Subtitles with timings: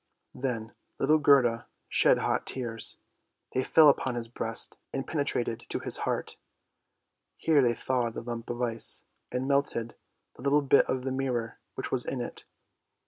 [0.33, 2.97] Then little Gerda shed hot tears;
[3.53, 6.37] they fell upon his breast and penetrated to his heart.
[7.37, 9.93] Here they thawed the lump of ice, and melted
[10.33, 12.45] the little bit of the mirror which was in it.